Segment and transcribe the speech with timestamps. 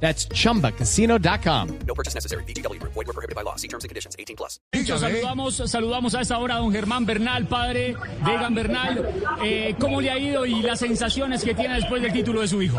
[0.00, 1.68] That's chumbacasino.com.
[1.86, 2.44] No purchase necessary.
[2.44, 2.78] BGW.
[2.82, 3.56] Void were prohibited by law.
[3.56, 4.14] See terms and conditions.
[4.18, 4.60] 18 plus.
[4.72, 9.08] Saludamos, saludamos a esta hora a don Germán Bernal, padre de Egan Bernal.
[9.42, 12.60] Eh, ¿Cómo le ha ido y las sensaciones que tiene después del título de su
[12.62, 12.78] hijo?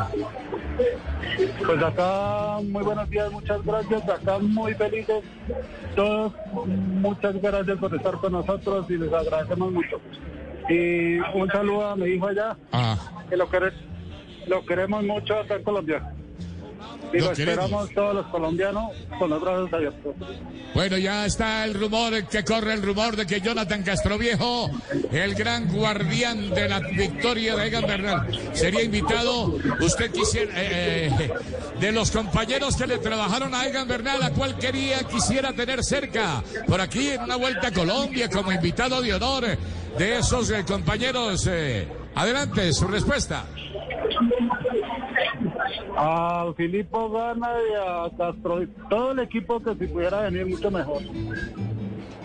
[1.66, 4.08] Pues acá, muy buenos días, muchas gracias.
[4.10, 5.24] Acá muy felices
[5.96, 6.34] todos.
[6.68, 10.00] Muchas gracias por estar con nosotros y les agradecemos mucho.
[10.70, 12.98] Y un saludo a mi hijo allá, Ah,
[13.30, 13.74] que lo, quere-
[14.48, 16.14] lo queremos mucho acá en Colombia.
[17.14, 20.14] Y Lo lo, esperamos todos los colombianos con los brazos abiertos.
[20.74, 24.70] bueno, ya está el rumor, que corre el rumor de que Jonathan Castroviejo,
[25.12, 29.58] el gran guardián de la victoria de Egan Bernal, sería invitado.
[29.80, 31.32] Usted quisiera, eh, eh,
[31.80, 36.44] de los compañeros que le trabajaron a Egan Bernal, ¿a cuál quería, quisiera tener cerca?
[36.68, 39.46] Por aquí en una vuelta a Colombia como invitado de honor
[39.98, 41.50] de esos eh, compañeros.
[42.16, 43.46] adelante, su respuesta.
[45.96, 51.02] A Filipo Gana y a Castro, todo el equipo que si pudiera venir mucho mejor.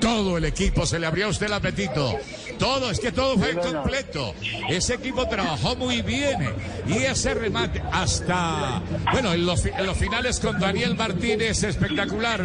[0.02, 2.16] Todo el equipo se le abrió a usted el apetito.
[2.58, 4.34] Todo, es que todo fue completo.
[4.68, 6.52] Ese equipo trabajó muy bien.
[6.88, 12.44] Y ese remate hasta, bueno, en los, fi- en los finales con Daniel Martínez, espectacular.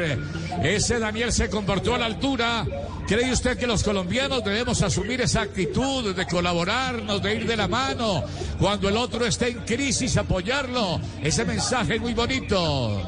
[0.64, 2.64] Ese Daniel se comportó a la altura.
[3.08, 7.68] ¿Cree usted que los colombianos debemos asumir esa actitud de colaborarnos, de ir de la
[7.68, 8.24] mano?
[8.60, 11.00] Cuando el otro esté en crisis, apoyarlo.
[11.24, 13.02] Ese mensaje es muy bonito.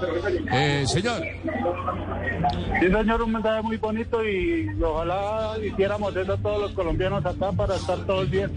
[0.51, 1.21] Eh, señor.
[2.79, 4.38] Sí, señor, un mensaje muy bonito y
[4.81, 8.51] ojalá hiciéramos eso todos los colombianos acá para estar todos bien,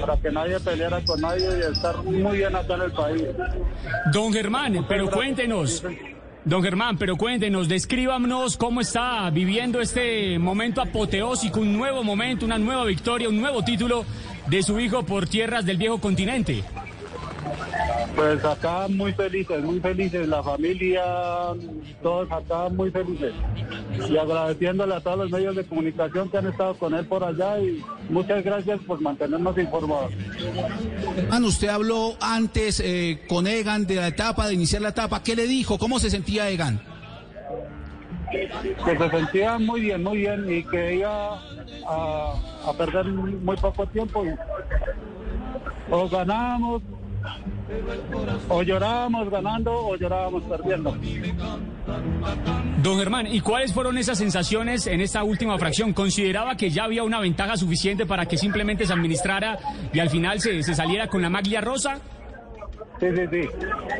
[0.00, 3.22] para que nadie peleara con nadie y estar muy bien acá en el país.
[4.12, 5.82] Don Germán, pero cuéntenos.
[6.44, 12.58] Don Germán, pero cuéntenos, descríbanos cómo está viviendo este momento apoteósico, un nuevo momento, una
[12.58, 14.04] nueva victoria, un nuevo título
[14.46, 16.62] de su hijo por tierras del viejo continente.
[18.14, 21.02] Pues acá muy felices, muy felices, la familia,
[22.02, 23.32] todos acá muy felices.
[24.08, 27.58] Y agradeciéndole a todos los medios de comunicación que han estado con él por allá
[27.58, 30.12] y muchas gracias por mantenernos informados.
[31.16, 35.22] Hermano, usted habló antes eh, con Egan de la etapa, de iniciar la etapa.
[35.22, 35.76] ¿Qué le dijo?
[35.78, 36.80] ¿Cómo se sentía Egan?
[38.30, 41.40] Que se sentía muy bien, muy bien y que iba
[41.88, 42.34] a,
[42.66, 44.24] a perder muy poco tiempo.
[44.24, 44.34] y-
[45.90, 46.82] o ganábamos,
[48.48, 50.96] o llorábamos ganando, o llorábamos perdiendo.
[52.82, 55.92] Don Germán, ¿y cuáles fueron esas sensaciones en esta última fracción?
[55.92, 59.58] ¿Consideraba que ya había una ventaja suficiente para que simplemente se administrara
[59.92, 62.00] y al final se, se saliera con la maglia rosa?
[63.00, 63.48] Sí, sí, sí.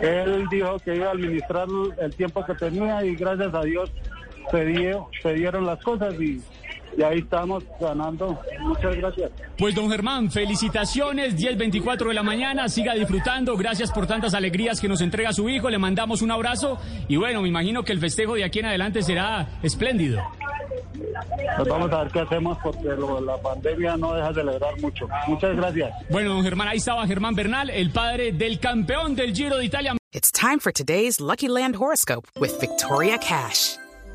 [0.02, 1.66] Él dijo que iba a administrar
[2.00, 3.90] el tiempo que tenía y gracias a Dios
[4.50, 6.40] se, dio, se dieron las cosas y,
[6.96, 8.38] y ahí estamos ganando.
[8.60, 9.30] Muchas gracias.
[9.58, 14.88] Pues don Germán, felicitaciones, 10.24 de la mañana, siga disfrutando, gracias por tantas alegrías que
[14.88, 16.78] nos entrega su hijo, le mandamos un abrazo
[17.08, 20.20] y bueno, me imagino que el festejo de aquí en adelante será espléndido.
[21.56, 25.06] Pues vamos a ver qué hacemos porque lo- la pandemia no deja de celebrar mucho.
[25.28, 25.90] Muchas gracias.
[26.10, 29.94] Bueno, don Germán, ahí estaba Germán Bernal, el padre del campeón del Giro de Italia.
[30.12, 33.76] It's time for today's Lucky Land horoscope with Victoria Cash.